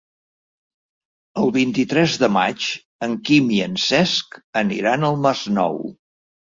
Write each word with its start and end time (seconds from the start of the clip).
El 1.41 1.53
vint-i-tres 1.57 2.17
de 2.25 2.31
maig 2.39 2.71
en 3.11 3.15
Quim 3.31 3.55
i 3.61 3.63
en 3.69 3.79
Cesc 3.87 4.43
aniran 4.67 5.11
al 5.15 5.25
Masnou. 5.31 5.83